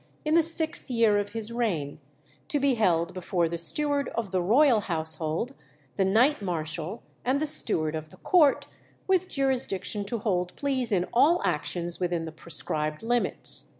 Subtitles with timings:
[0.25, 1.99] in the sixth year of his reign,
[2.47, 5.53] to be held before the steward of the royal household,
[5.95, 8.65] the knight marshal, and the steward of the court,
[9.05, 13.69] with jurisdiction to hold pleas in all actions within the prescribed limits.